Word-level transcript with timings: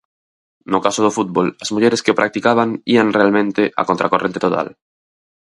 No 0.71 0.79
caso 0.85 1.01
do 1.03 1.15
fútbol, 1.17 1.47
as 1.63 1.71
mulleres 1.73 2.01
que 2.03 2.13
o 2.13 2.19
practicaban 2.19 2.69
ían 2.93 3.15
realmente 3.17 3.61
a 3.79 3.81
contracorrente 3.89 4.43
total. 4.45 4.67